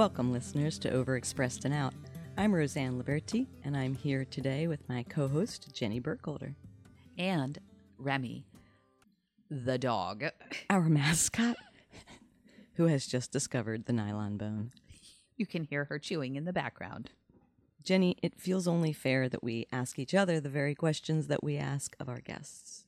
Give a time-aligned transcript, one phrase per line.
[0.00, 1.92] Welcome, listeners, to Overexpressed and Out.
[2.38, 6.56] I'm Roseanne Liberti, and I'm here today with my co host, Jenny Burkholder.
[7.18, 7.58] and
[7.98, 8.46] Remy,
[9.50, 10.24] the dog.
[10.70, 11.58] Our mascot,
[12.76, 14.72] who has just discovered the nylon bone.
[15.36, 17.10] You can hear her chewing in the background.
[17.84, 21.58] Jenny, it feels only fair that we ask each other the very questions that we
[21.58, 22.86] ask of our guests.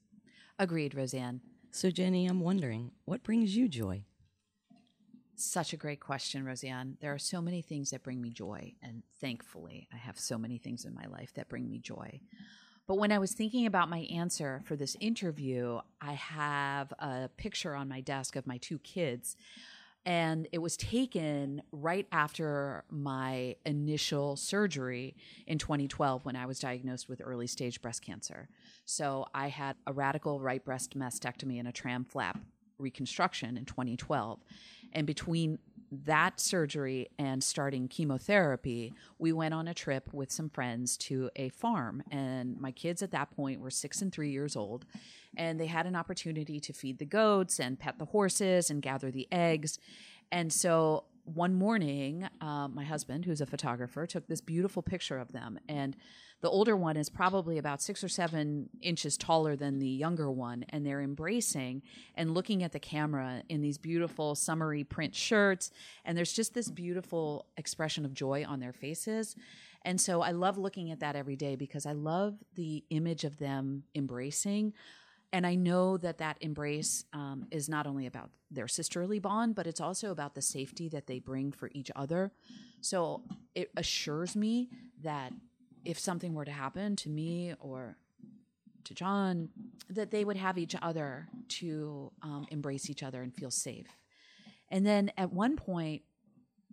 [0.59, 1.43] Agreed, Roseanne.
[1.73, 4.07] So, Jenny, I'm wondering, what brings you joy?
[5.43, 6.97] Such a great question, Roseanne.
[7.01, 10.57] There are so many things that bring me joy, and thankfully, I have so many
[10.57, 12.21] things in my life that bring me joy.
[12.87, 17.75] But when I was thinking about my answer for this interview, I have a picture
[17.75, 19.37] on my desk of my two kids.
[20.07, 25.17] And it was taken right after my initial surgery
[25.49, 28.49] in 2012 when I was diagnosed with early stage breast cancer.
[28.85, 32.39] So I had a radical right breast mastectomy and a tram flap
[32.79, 34.41] reconstruction in 2012.
[34.93, 35.59] And between
[36.05, 41.51] that surgery and starting chemotherapy, we went on a trip with some friends to a
[41.51, 42.03] farm.
[42.11, 44.87] And my kids at that point were six and three years old.
[45.37, 49.11] And they had an opportunity to feed the goats and pet the horses and gather
[49.11, 49.79] the eggs.
[50.31, 55.33] And so one morning, uh, my husband, who's a photographer, took this beautiful picture of
[55.33, 55.59] them.
[55.69, 55.97] And
[56.41, 60.65] the older one is probably about six or seven inches taller than the younger one.
[60.71, 61.83] And they're embracing
[62.17, 65.71] and looking at the camera in these beautiful summery print shirts.
[66.05, 69.37] And there's just this beautiful expression of joy on their faces.
[69.85, 73.39] And so I love looking at that every day because I love the image of
[73.39, 74.73] them embracing.
[75.33, 79.67] And I know that that embrace um, is not only about their sisterly bond, but
[79.67, 82.33] it's also about the safety that they bring for each other.
[82.83, 83.23] So
[83.55, 84.69] it assures me
[85.03, 85.33] that
[85.85, 87.97] if something were to happen to me or
[88.85, 89.49] to John,
[89.89, 93.89] that they would have each other to um, embrace each other and feel safe.
[94.71, 96.03] And then at one point,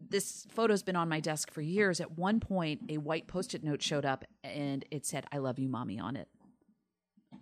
[0.09, 2.00] this photo's been on my desk for years.
[2.00, 5.59] At one point, a white post it note showed up and it said, I love
[5.59, 6.28] you, mommy, on it.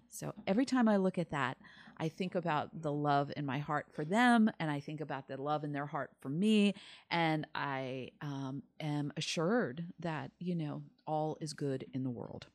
[0.10, 1.58] So every time I look at that,
[1.98, 5.42] I think about the love in my heart for them, and I think about the
[5.42, 6.76] love in their heart for me,
[7.10, 12.48] and I um, am assured that you know all is good in the world.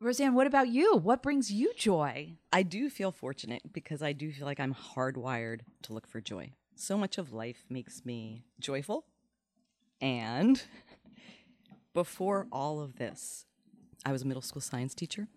[0.00, 0.96] Roseanne, what about you?
[0.96, 2.34] What brings you joy?
[2.52, 6.52] I do feel fortunate because I do feel like I'm hardwired to look for joy.
[6.74, 9.06] So much of life makes me joyful.
[10.00, 10.62] And
[11.94, 13.46] before all of this,
[14.04, 15.28] I was a middle school science teacher.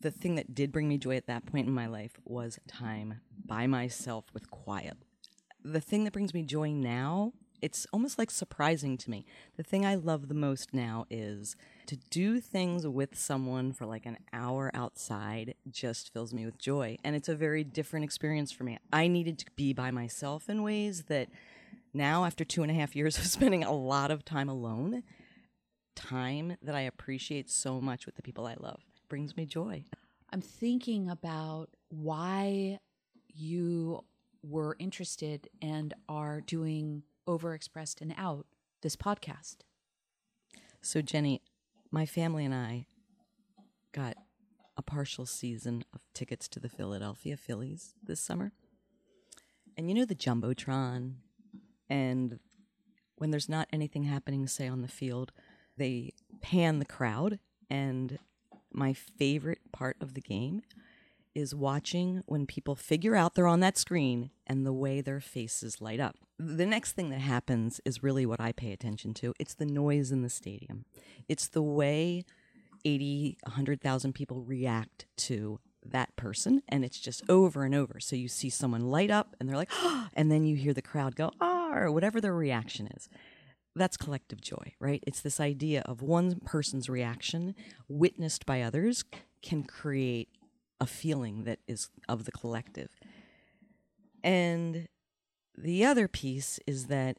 [0.00, 3.20] The thing that did bring me joy at that point in my life was time
[3.44, 4.96] by myself with quiet.
[5.64, 9.26] The thing that brings me joy now, it's almost like surprising to me.
[9.56, 14.06] The thing I love the most now is to do things with someone for like
[14.06, 16.96] an hour outside just fills me with joy.
[17.02, 18.78] And it's a very different experience for me.
[18.92, 21.28] I needed to be by myself in ways that
[21.92, 25.02] now, after two and a half years of spending a lot of time alone,
[25.96, 29.84] time that I appreciate so much with the people I love brings me joy.
[30.32, 32.78] I'm thinking about why
[33.28, 34.04] you
[34.42, 38.46] were interested and are doing Overexpressed and Out,
[38.82, 39.58] this podcast.
[40.80, 41.42] So, Jenny,
[41.90, 42.86] my family and I
[43.92, 44.16] got
[44.76, 48.52] a partial season of tickets to the Philadelphia Phillies this summer.
[49.76, 51.14] And you know the Jumbotron?
[51.88, 52.38] And
[53.16, 55.32] when there's not anything happening, say, on the field,
[55.76, 57.38] they pan the crowd.
[57.70, 58.18] And
[58.72, 60.62] my favorite part of the game
[61.34, 65.80] is watching when people figure out they're on that screen and the way their faces
[65.80, 66.16] light up.
[66.38, 69.34] The next thing that happens is really what I pay attention to.
[69.38, 70.84] It's the noise in the stadium.
[71.28, 72.24] It's the way
[72.84, 78.00] 80, 100,000 people react to that person and it's just over and over.
[78.00, 80.82] So you see someone light up and they're like, oh, and then you hear the
[80.82, 83.08] crowd go, ah, or whatever their reaction is.
[83.78, 85.02] That's collective joy, right?
[85.06, 87.54] It's this idea of one person's reaction
[87.88, 89.04] witnessed by others
[89.40, 90.28] can create
[90.80, 92.90] a feeling that is of the collective.
[94.22, 94.88] And
[95.56, 97.18] the other piece is that,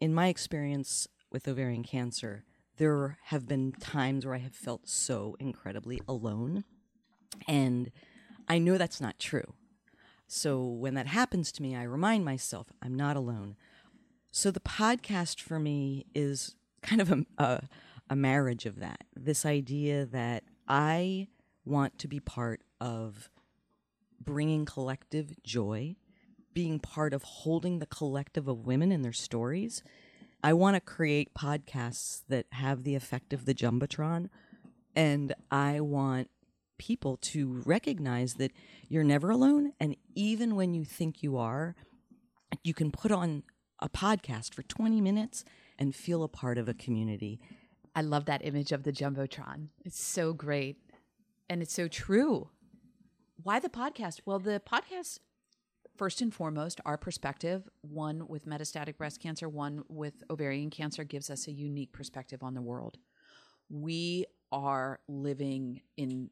[0.00, 2.44] in my experience with ovarian cancer,
[2.76, 6.64] there have been times where I have felt so incredibly alone.
[7.46, 7.90] And
[8.48, 9.54] I know that's not true.
[10.26, 13.56] So when that happens to me, I remind myself I'm not alone.
[14.36, 17.60] So the podcast for me is kind of a, a,
[18.10, 19.04] a marriage of that.
[19.14, 21.28] This idea that I
[21.64, 23.30] want to be part of
[24.20, 25.94] bringing collective joy,
[26.52, 29.84] being part of holding the collective of women and their stories.
[30.42, 34.30] I want to create podcasts that have the effect of the Jumbotron.
[34.96, 36.28] And I want
[36.76, 38.50] people to recognize that
[38.88, 39.74] you're never alone.
[39.78, 41.76] And even when you think you are,
[42.64, 43.44] you can put on
[43.84, 45.44] a podcast for 20 minutes
[45.78, 47.38] and feel a part of a community.
[47.94, 49.68] I love that image of the Jumbotron.
[49.84, 50.78] It's so great.
[51.50, 52.48] And it's so true.
[53.42, 54.22] Why the podcast?
[54.24, 55.18] Well, the podcast,
[55.98, 61.28] first and foremost, our perspective, one with metastatic breast cancer, one with ovarian cancer, gives
[61.28, 62.96] us a unique perspective on the world.
[63.68, 66.30] We are living in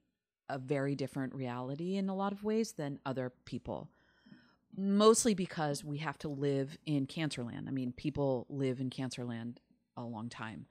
[0.49, 3.91] a very different reality in a lot of ways than other people.
[4.77, 7.69] Mostly because we have to live in Cancerland.
[7.69, 9.59] I mean, people live in Cancerland
[9.97, 10.67] a long time.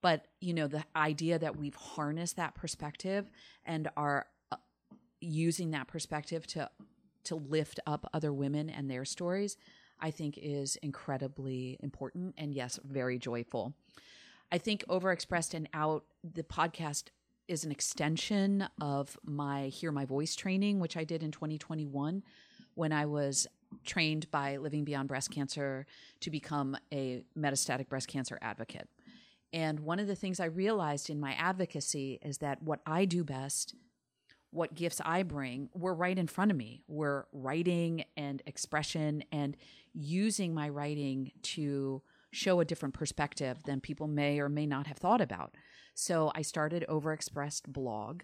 [0.00, 3.30] But, you know, the idea that we've harnessed that perspective
[3.64, 4.56] and are uh,
[5.20, 6.70] using that perspective to
[7.24, 9.56] to lift up other women and their stories,
[9.98, 13.74] I think is incredibly important and yes, very joyful.
[14.52, 17.06] I think overexpressed and out the podcast
[17.48, 22.22] is an extension of my Hear My Voice training, which I did in 2021
[22.76, 23.48] when I was
[23.84, 25.86] trained by Living Beyond Breast Cancer
[26.20, 28.88] to become a metastatic breast cancer advocate.
[29.52, 33.24] And one of the things I realized in my advocacy is that what I do
[33.24, 33.74] best,
[34.50, 36.82] what gifts I bring, were right in front of me.
[36.86, 39.56] We're writing and expression and
[39.94, 42.02] using my writing to
[42.32, 45.54] show a different perspective than people may or may not have thought about.
[45.94, 48.22] So I started Overexpressed blog,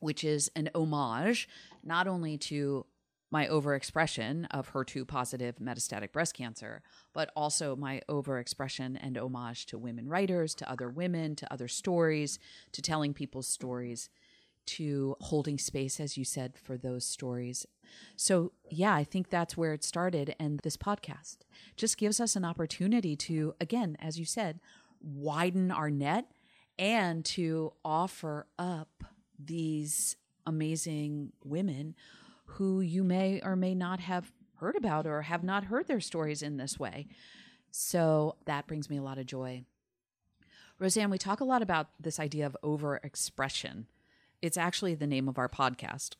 [0.00, 1.48] which is an homage
[1.82, 2.84] not only to
[3.32, 6.82] my overexpression of HER2 positive metastatic breast cancer,
[7.14, 12.38] but also my overexpression and homage to women writers, to other women, to other stories,
[12.72, 14.10] to telling people's stories,
[14.66, 17.66] to holding space, as you said, for those stories.
[18.16, 20.36] So, yeah, I think that's where it started.
[20.38, 21.38] And this podcast
[21.74, 24.60] just gives us an opportunity to, again, as you said,
[25.00, 26.26] widen our net
[26.78, 29.04] and to offer up
[29.38, 31.94] these amazing women
[32.54, 36.42] who you may or may not have heard about or have not heard their stories
[36.42, 37.06] in this way.
[37.70, 39.64] So that brings me a lot of joy.
[40.78, 43.84] Roseanne, we talk a lot about this idea of overexpression.
[44.40, 46.16] It's actually the name of our podcast.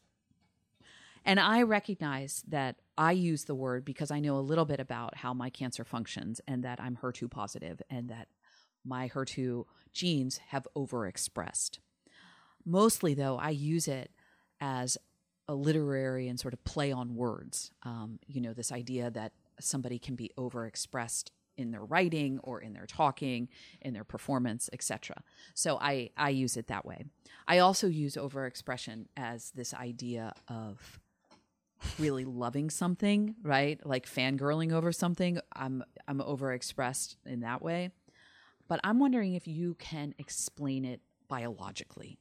[1.25, 5.17] And I recognize that I use the word because I know a little bit about
[5.17, 8.28] how my cancer functions and that I'm HER2 positive and that
[8.85, 11.78] my HER2 genes have overexpressed.
[12.64, 14.11] Mostly, though, I use it
[14.61, 14.99] as
[15.48, 17.70] a literary and sort of play on words.
[17.82, 22.72] Um, you know, this idea that somebody can be overexpressed in their writing or in
[22.72, 23.48] their talking,
[23.80, 25.22] in their performance, etc.
[25.54, 27.04] So I I use it that way.
[27.46, 31.00] I also use overexpression as this idea of
[31.98, 33.84] really loving something, right?
[33.84, 35.38] Like fangirling over something.
[35.52, 37.90] I'm I'm overexpressed in that way.
[38.68, 42.18] But I'm wondering if you can explain it biologically.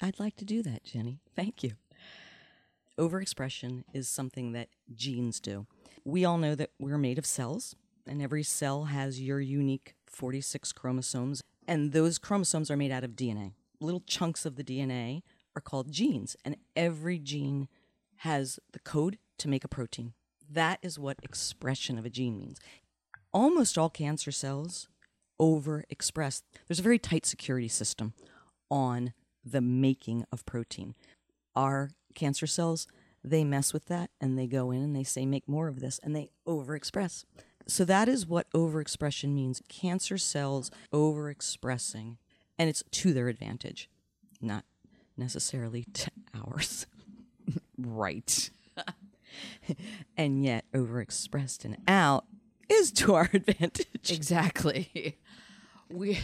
[0.00, 1.20] I'd like to do that, Jenny.
[1.36, 1.72] Thank you.
[3.00, 5.66] Overexpression is something that genes do.
[6.04, 7.74] We all know that we're made of cells,
[8.06, 13.12] and every cell has your unique 46 chromosomes, and those chromosomes are made out of
[13.12, 13.52] DNA.
[13.80, 15.22] Little chunks of the DNA
[15.56, 17.68] are called genes, and every gene
[18.16, 20.12] has the code to make a protein.
[20.50, 22.60] That is what expression of a gene means.
[23.32, 24.88] Almost all cancer cells
[25.40, 26.42] overexpress.
[26.68, 28.12] There's a very tight security system
[28.70, 30.94] on the making of protein.
[31.54, 32.86] Our cancer cells,
[33.22, 35.98] they mess with that and they go in and they say, make more of this,
[36.02, 37.24] and they overexpress.
[37.66, 42.16] So that is what overexpression means cancer cells overexpressing,
[42.58, 43.88] and it's to their advantage,
[44.40, 44.64] not
[45.16, 46.86] necessarily to ours.
[47.78, 48.50] Right.
[50.16, 52.24] and yet, overexpressed and out
[52.68, 54.10] is to our advantage.
[54.10, 55.16] Exactly.
[55.88, 56.18] We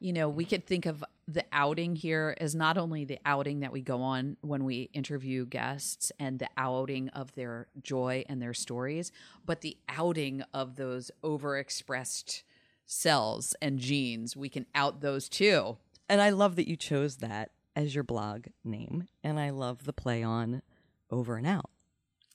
[0.00, 3.70] you know, we could think of the outing here is not only the outing that
[3.70, 8.54] we go on when we interview guests and the outing of their joy and their
[8.54, 9.12] stories,
[9.44, 12.42] but the outing of those overexpressed
[12.86, 14.38] cells and genes.
[14.38, 15.76] We can out those too.
[16.08, 19.06] And I love that you chose that as your blog name.
[19.22, 20.62] And I love the play on
[21.10, 21.68] over and out.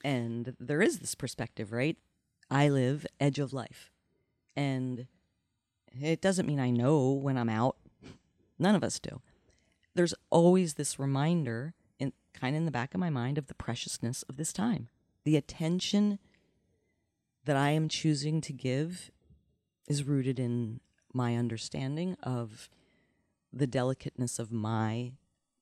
[0.05, 1.97] And there is this perspective, right?
[2.51, 3.89] I live edge of life.
[4.55, 5.07] And
[5.99, 7.77] it doesn't mean I know when I'm out.
[8.63, 9.21] None of us do.
[9.93, 13.53] There's always this reminder, in, kind of in the back of my mind, of the
[13.53, 14.87] preciousness of this time.
[15.25, 16.17] The attention
[17.43, 19.11] that I am choosing to give
[19.85, 20.79] is rooted in
[21.13, 22.69] my understanding of
[23.51, 25.11] the delicateness of my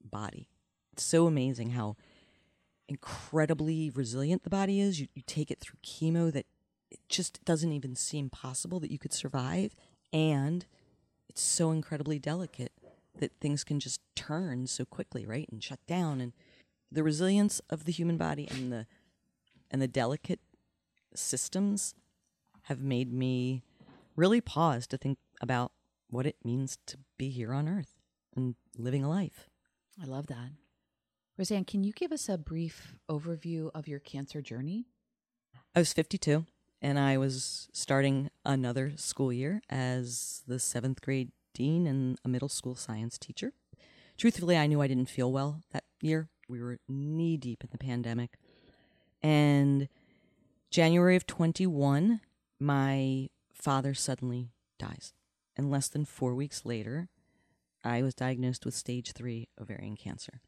[0.03, 0.47] body.
[0.93, 1.95] It's so amazing how
[2.87, 5.01] incredibly resilient the body is.
[5.01, 6.45] You, you take it through chemo that
[6.91, 9.73] it just doesn't even seem possible that you could survive
[10.13, 10.67] and
[11.27, 12.73] it's so incredibly delicate
[13.19, 15.47] that things can just turn so quickly, right?
[15.51, 16.33] And shut down and
[16.91, 18.85] the resilience of the human body and the
[19.69, 20.41] and the delicate
[21.15, 21.95] systems
[22.63, 23.63] have made me
[24.15, 25.71] really pause to think about
[26.09, 27.95] what it means to be here on earth
[28.35, 29.49] and living a life.
[30.01, 30.51] I love that.
[31.37, 34.85] Roseanne, can you give us a brief overview of your cancer journey?
[35.73, 36.45] I was 52
[36.81, 42.49] and I was starting another school year as the seventh grade dean and a middle
[42.49, 43.53] school science teacher.
[44.17, 46.29] Truthfully, I knew I didn't feel well that year.
[46.47, 48.37] We were knee deep in the pandemic.
[49.23, 49.87] And
[50.69, 52.21] January of 21,
[52.59, 55.13] my father suddenly dies.
[55.55, 57.09] And less than four weeks later,
[57.83, 60.41] I was diagnosed with stage three ovarian cancer.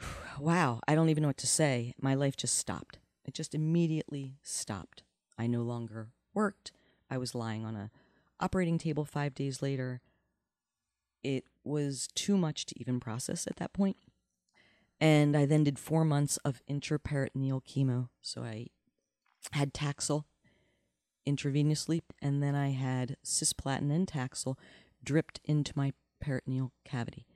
[0.38, 1.94] Wow, I don't even know what to say.
[2.00, 2.98] My life just stopped.
[3.24, 5.02] It just immediately stopped.
[5.36, 6.70] I no longer worked.
[7.10, 7.90] I was lying on a
[8.40, 10.00] operating table 5 days later.
[11.22, 13.96] It was too much to even process at that point.
[15.00, 18.08] And I then did 4 months of intraperitoneal chemo.
[18.20, 18.68] So I
[19.52, 20.24] had Taxol
[21.26, 24.56] intravenously and then I had cisplatin and Taxol
[25.04, 27.26] dripped into my peritoneal cavity.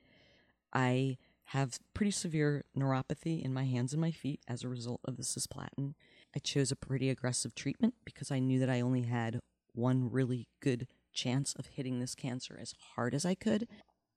[0.72, 5.16] I have pretty severe neuropathy in my hands and my feet as a result of
[5.16, 5.94] the cisplatin.
[6.34, 9.40] I chose a pretty aggressive treatment because I knew that I only had
[9.74, 13.68] one really good chance of hitting this cancer as hard as I could.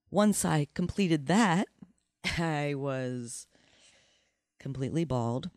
[0.10, 1.68] Once I completed that,
[2.38, 3.48] I was
[4.60, 5.50] completely bald,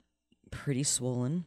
[0.51, 1.47] pretty swollen,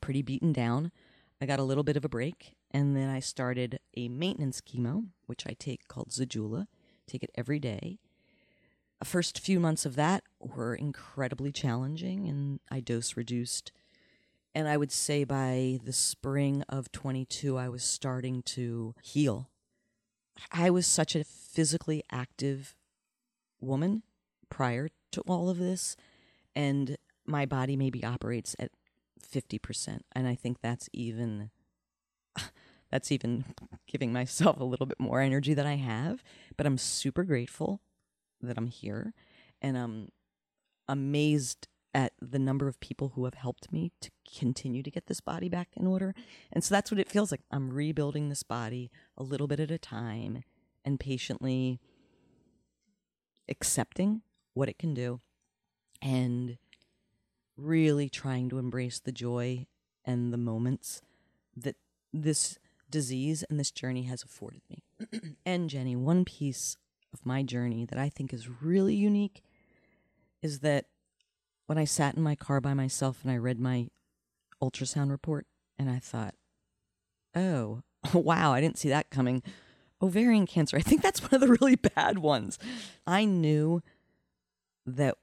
[0.00, 0.92] pretty beaten down.
[1.40, 5.06] I got a little bit of a break, and then I started a maintenance chemo,
[5.26, 6.66] which I take called Zejula.
[7.06, 7.98] Take it every day.
[8.98, 13.70] The first few months of that were incredibly challenging, and I dose reduced.
[14.56, 19.50] And I would say by the spring of 22, I was starting to heal.
[20.50, 22.74] I was such a physically active
[23.60, 24.02] woman
[24.48, 25.94] prior to all of this,
[26.54, 26.96] and
[27.26, 28.70] my body maybe operates at
[29.30, 30.00] 50%.
[30.12, 31.50] And I think that's even
[32.90, 33.44] that's even
[33.86, 36.24] giving myself a little bit more energy than I have,
[36.56, 37.82] but I'm super grateful
[38.40, 39.12] that I'm here
[39.60, 40.08] and I'm
[40.88, 45.22] amazed at the number of people who have helped me to continue to get this
[45.22, 46.14] body back in order.
[46.52, 47.40] And so that's what it feels like.
[47.50, 50.42] I'm rebuilding this body a little bit at a time
[50.84, 51.80] and patiently
[53.48, 54.20] accepting
[54.52, 55.20] what it can do
[56.02, 56.58] and
[57.56, 59.66] really trying to embrace the joy
[60.04, 61.00] and the moments
[61.56, 61.76] that
[62.12, 62.58] this
[62.90, 64.84] disease and this journey has afforded me.
[65.46, 66.76] and Jenny, one piece
[67.14, 69.42] of my journey that I think is really unique
[70.42, 70.84] is that
[71.66, 73.88] when I sat in my car by myself and I read my
[74.62, 75.46] ultrasound report
[75.78, 76.34] and I thought,
[77.34, 77.82] oh,
[78.14, 79.42] wow, I didn't see that coming.
[80.00, 82.58] Ovarian cancer, I think that's one of the really bad ones.
[83.06, 83.82] I knew
[84.86, 85.16] that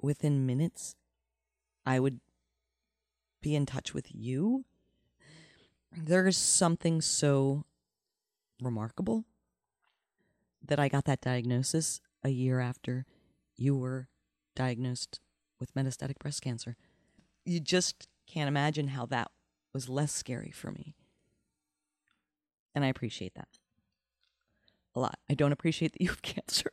[0.00, 0.96] within minutes
[1.86, 2.20] I would
[3.40, 4.64] be in touch with you.
[5.96, 7.64] There is something so
[8.60, 9.24] remarkable
[10.64, 13.04] that I got that diagnosis a year after
[13.56, 14.08] you were
[14.54, 15.20] diagnosed
[15.60, 16.76] with metastatic breast cancer.
[17.44, 19.30] You just can't imagine how that
[19.72, 20.94] was less scary for me.
[22.74, 23.48] And I appreciate that
[24.94, 25.18] a lot.
[25.30, 26.70] I don't appreciate that you have cancer.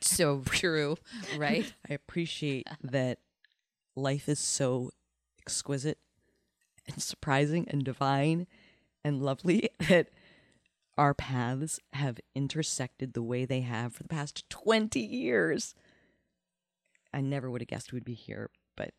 [0.00, 0.96] so true,
[1.36, 1.72] right?
[1.90, 3.18] I appreciate that
[3.96, 4.90] life is so
[5.42, 5.98] exquisite
[6.86, 8.46] and surprising and divine
[9.04, 10.08] and lovely that
[10.98, 15.74] our paths have intersected the way they have for the past 20 years.
[17.12, 18.92] I never would have guessed we'd be here, but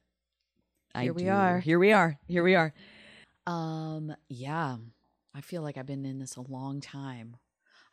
[0.94, 1.30] here I we do.
[1.30, 1.60] are.
[1.60, 2.20] Here we are.
[2.28, 2.74] Here we are.
[3.48, 4.78] Um, yeah.
[5.34, 7.38] I feel like I've been in this a long time.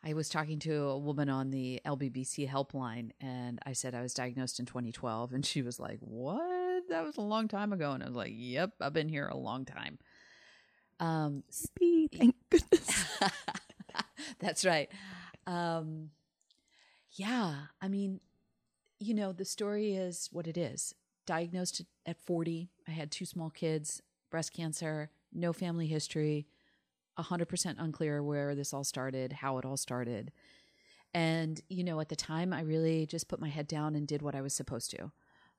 [0.03, 4.13] I was talking to a woman on the LBBC helpline and I said I was
[4.13, 6.83] diagnosed in 2012 and she was like, "What?
[6.89, 9.35] That was a long time ago." And I was like, "Yep, I've been here a
[9.37, 9.99] long time."
[11.01, 13.05] Um, speed, thank goodness.
[14.39, 14.89] That's right.
[15.47, 16.11] Um,
[17.11, 18.21] yeah, I mean,
[18.99, 20.93] you know, the story is what it is.
[21.25, 26.47] Diagnosed at 40, I had two small kids, breast cancer, no family history,
[27.17, 30.31] 100% unclear where this all started, how it all started.
[31.13, 34.21] And, you know, at the time, I really just put my head down and did
[34.21, 35.11] what I was supposed to.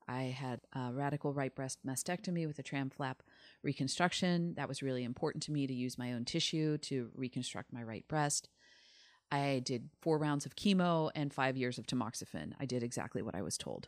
[0.07, 3.23] I had a radical right breast mastectomy with a tram flap
[3.63, 4.55] reconstruction.
[4.55, 8.07] That was really important to me to use my own tissue to reconstruct my right
[8.07, 8.49] breast.
[9.31, 12.53] I did four rounds of chemo and five years of tamoxifen.
[12.59, 13.87] I did exactly what I was told.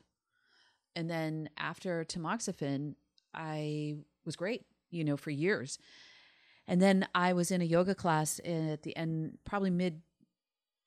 [0.96, 2.96] And then after tamoxifen,
[3.34, 3.96] I
[4.26, 5.80] was great, you know, for years.
[6.68, 10.02] And then I was in a yoga class at the end, probably mid,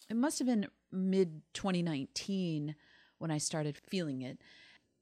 [0.09, 2.75] it must have been mid 2019
[3.19, 4.39] when I started feeling it.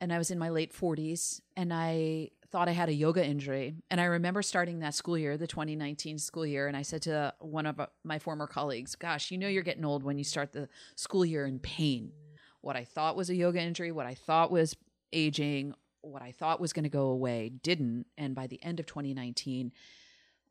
[0.00, 3.74] And I was in my late 40s and I thought I had a yoga injury.
[3.90, 7.34] And I remember starting that school year, the 2019 school year, and I said to
[7.40, 10.52] one of uh, my former colleagues, Gosh, you know, you're getting old when you start
[10.52, 12.12] the school year in pain.
[12.60, 14.76] What I thought was a yoga injury, what I thought was
[15.12, 18.06] aging, what I thought was going to go away didn't.
[18.16, 19.72] And by the end of 2019,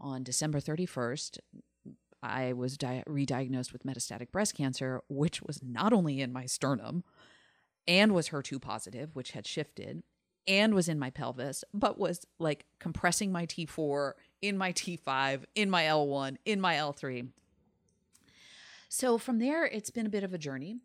[0.02, 1.38] on December 31st,
[2.22, 7.06] I was di- re-diagnosed with metastatic breast cancer, which was not only in my sternum
[7.88, 10.04] and was HER2 positive, which had shifted,
[10.48, 15.70] and was in my pelvis, but was like compressing my T4, in my T5, in
[15.70, 17.30] my L1, in my L3.
[18.90, 20.78] So from there, it's been a bit of a journey.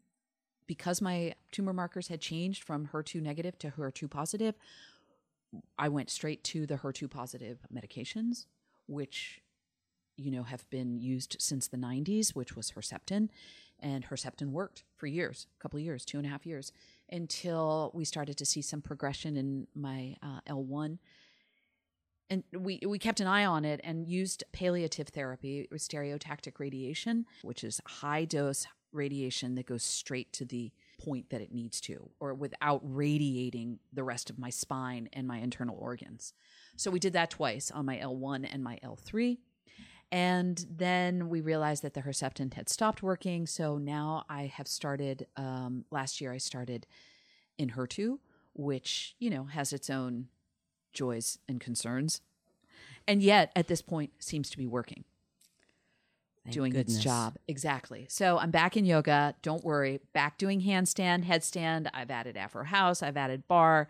[0.66, 4.54] Because my tumor markers had changed from HER2 negative to HER2 positive,
[5.78, 8.44] I went straight to the HER2 positive medications,
[8.86, 9.40] which
[10.18, 13.30] you know have been used since the 90s, which was Herceptin,
[13.80, 16.72] and Herceptin worked for years, a couple of years, two and a half years,
[17.10, 20.98] until we started to see some progression in my uh, L1.
[22.30, 27.64] And we, we kept an eye on it and used palliative therapy, stereotactic radiation, which
[27.64, 32.34] is high dose radiation that goes straight to the point that it needs to, or
[32.34, 36.34] without radiating the rest of my spine and my internal organs.
[36.76, 39.38] So we did that twice on my L1 and my L3.
[40.10, 43.46] And then we realized that the Herceptin had stopped working.
[43.46, 46.86] So now I have started, um, last year I started
[47.60, 48.18] Enhertu,
[48.54, 50.28] which, you know, has its own
[50.92, 52.22] joys and concerns.
[53.06, 55.04] And yet at this point seems to be working,
[56.44, 56.96] Thank doing goodness.
[56.96, 57.36] its job.
[57.46, 58.06] Exactly.
[58.08, 59.34] So I'm back in yoga.
[59.42, 60.00] Don't worry.
[60.14, 61.88] Back doing handstand, headstand.
[61.92, 63.88] I've added Afro House, I've added barre.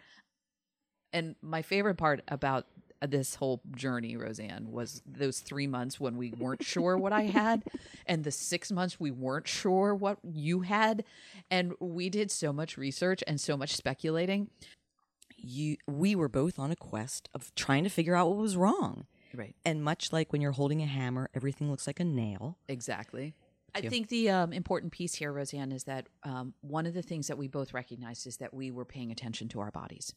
[1.13, 2.67] And my favorite part about
[3.07, 7.63] this whole journey, Roseanne, was those three months when we weren't sure what I had,
[8.06, 11.04] and the six months we weren't sure what you had.
[11.50, 14.50] And we did so much research and so much speculating.
[15.37, 19.06] You, we were both on a quest of trying to figure out what was wrong.
[19.34, 19.54] Right.
[19.65, 22.58] And much like when you're holding a hammer, everything looks like a nail.
[22.67, 23.34] Exactly.
[23.75, 27.28] I think the um, important piece here, Roseanne, is that um, one of the things
[27.28, 30.15] that we both recognized is that we were paying attention to our bodies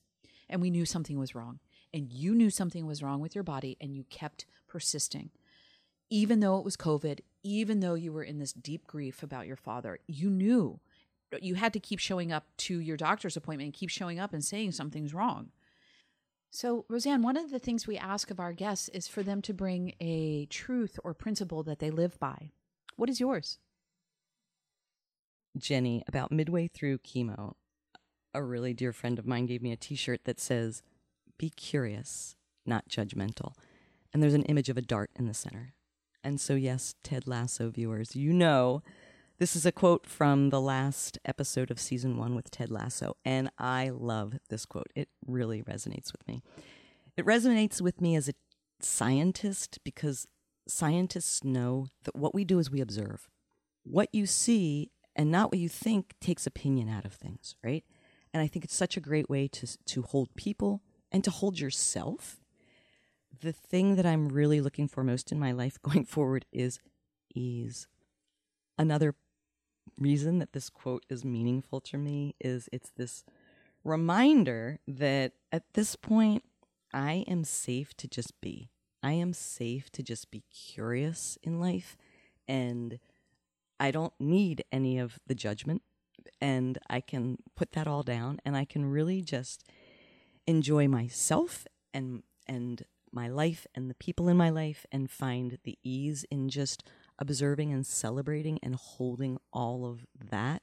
[0.50, 1.60] and we knew something was wrong.
[1.94, 5.32] And you knew something was wrong with your body and you kept persisting.
[6.10, 9.56] Even though it was COVID, even though you were in this deep grief about your
[9.56, 10.80] father, you knew
[11.42, 14.44] you had to keep showing up to your doctor's appointment and keep showing up and
[14.44, 15.52] saying something's wrong.
[16.54, 19.54] So, Roseanne, one of the things we ask of our guests is for them to
[19.54, 22.52] bring a truth or principle that they live by.
[22.98, 23.58] What is yours?
[25.58, 27.54] Jenny, about midway through chemo,
[28.34, 30.84] a really dear friend of mine gave me a t shirt that says,
[31.38, 33.54] Be curious, not judgmental.
[34.14, 35.74] And there's an image of a dart in the center.
[36.24, 38.84] And so, yes, Ted Lasso viewers, you know
[39.42, 43.18] this is a quote from the last episode of season one with Ted Lasso.
[43.26, 44.92] And I love this quote.
[44.94, 46.44] It really resonates with me.
[47.18, 48.34] It resonates with me as a
[48.82, 50.28] scientist because
[50.68, 53.28] scientists know that what we do is we observe.
[53.84, 57.84] What you see and not what you think takes opinion out of things, right?
[58.36, 61.60] And I think it's such a great way to to hold people and to hold
[61.60, 62.40] yourself.
[63.42, 66.80] The thing that I'm really looking for most in my life going forward is
[67.34, 67.88] ease.
[68.78, 69.16] Another
[69.98, 73.24] reason that this quote is meaningful to me is it's this
[73.84, 76.44] reminder that at this point
[76.94, 78.70] I am safe to just be.
[79.04, 81.98] I am safe to just be curious in life
[82.48, 83.00] and
[83.80, 85.82] I don't need any of the judgment
[86.40, 89.64] and I can put that all down and I can really just
[90.52, 95.78] enjoy myself and and my life and the people in my life and find the
[95.84, 96.88] ease in just
[97.20, 100.62] observing and celebrating and holding all of that.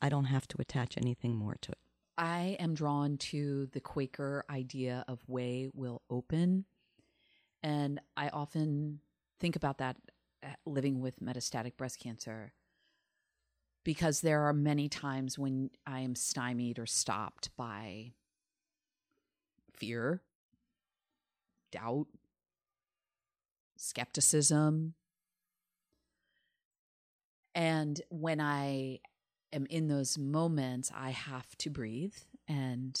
[0.00, 1.78] I don't have to attach anything more to it.
[2.18, 6.66] I am drawn to the Quaker idea of way will open.
[7.62, 9.00] And I often
[9.40, 9.96] think about that
[10.42, 12.52] uh, living with metastatic breast cancer
[13.84, 18.12] because there are many times when I am stymied or stopped by
[19.76, 20.22] fear,
[21.72, 22.06] doubt,
[23.76, 24.94] skepticism.
[27.54, 29.00] And when I
[29.52, 33.00] am in those moments, I have to breathe and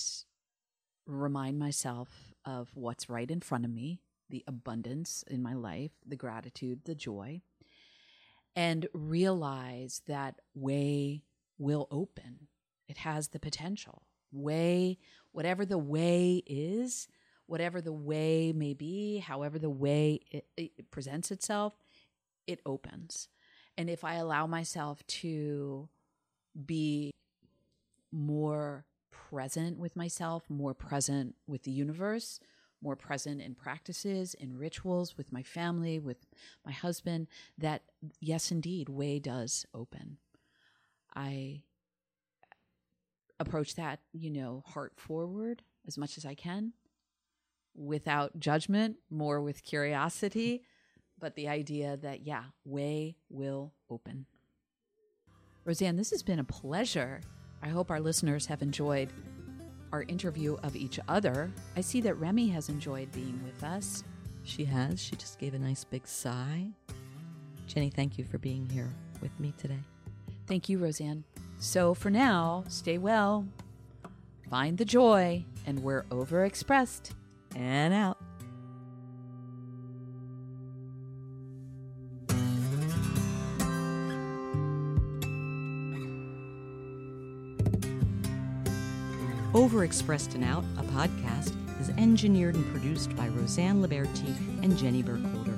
[1.06, 6.16] remind myself of what's right in front of me, the abundance in my life, the
[6.16, 7.42] gratitude, the joy,
[8.54, 11.22] and realize that way
[11.58, 12.48] will open.
[12.88, 14.02] It has the potential.
[14.36, 14.98] Way,
[15.32, 17.08] whatever the way is,
[17.46, 21.74] whatever the way may be, however the way it, it presents itself,
[22.46, 23.28] it opens.
[23.78, 25.88] And if I allow myself to
[26.64, 27.12] be
[28.10, 32.40] more present with myself, more present with the universe,
[32.82, 36.26] more present in practices, in rituals with my family, with
[36.64, 37.26] my husband,
[37.58, 37.82] that
[38.20, 40.18] yes, indeed, way does open.
[41.14, 41.62] I
[43.38, 46.72] approach that, you know, heart forward as much as I can
[47.74, 50.62] without judgment, more with curiosity,
[51.18, 54.26] but the idea that, yeah, way will open.
[55.64, 57.20] Roseanne, this has been a pleasure.
[57.62, 59.10] I hope our listeners have enjoyed
[59.92, 61.50] our interview of each other.
[61.76, 64.04] I see that Remy has enjoyed being with us.
[64.44, 65.02] She has.
[65.02, 66.68] She just gave a nice big sigh.
[67.66, 69.80] Jenny, thank you for being here with me today.
[70.46, 71.24] Thank you, Roseanne.
[71.58, 73.46] So for now, stay well,
[74.48, 77.10] find the joy, and we're overexpressed.
[77.54, 78.18] And out.
[89.52, 95.56] Overexpressed and Out, a podcast, is engineered and produced by Roseanne Liberti and Jenny Burkholder.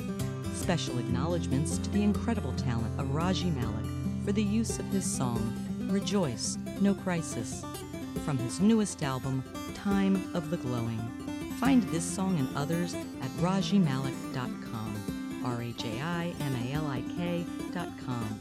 [0.54, 5.67] Special acknowledgments to the incredible talent of Raji Malik for the use of his song,
[5.88, 7.64] Rejoice, No Crisis,
[8.24, 9.42] from his newest album,
[9.74, 11.00] Time of the Glowing.
[11.58, 17.00] Find this song and others at rajimalik.com, R A J I M A L I
[17.16, 18.38] K.com.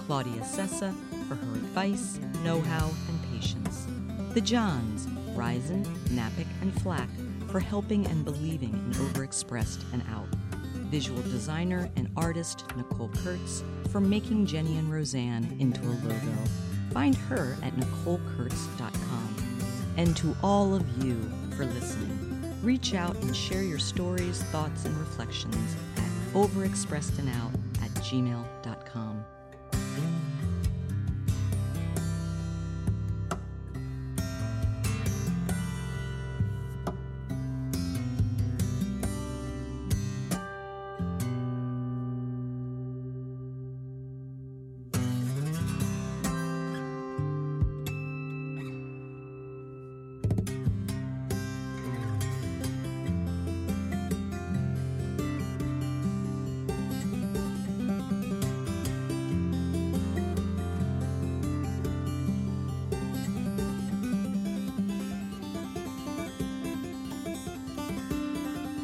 [0.00, 0.92] Claudia Sessa
[1.28, 3.86] for her advice, know how, and patience.
[4.34, 7.08] The Johns, Risen, Napick, and Flack
[7.50, 10.26] for helping and believing in Overexpressed and Out.
[10.90, 16.69] Visual designer and artist Nicole Kurtz for making Jenny and Roseanne into a logo.
[16.92, 19.36] Find her at NicoleKurtz.com.
[19.96, 21.20] And to all of you
[21.56, 29.24] for listening, reach out and share your stories, thoughts, and reflections at overexpressedandout at gmail.com.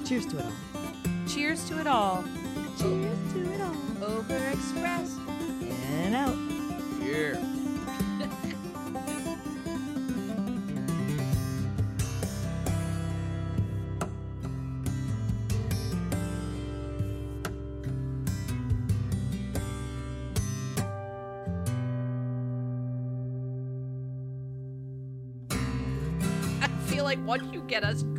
[0.06, 0.52] Cheers to it all.
[1.26, 2.24] Cheers to it all.
[2.78, 3.74] Cheers to it all.
[3.98, 5.18] Overexpressed.
[5.90, 6.36] And out.
[7.02, 7.40] Yeah.
[26.62, 28.15] I feel like once you get us going.